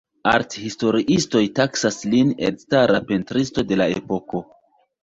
[0.29, 4.45] Art-historiistoj taksas lin elstara pentristo de la epoko.